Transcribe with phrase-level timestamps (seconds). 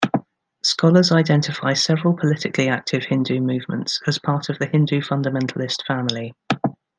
[0.63, 6.33] Scholars identify several politically active Hindu movements as part of the Hindu fundamentalist family.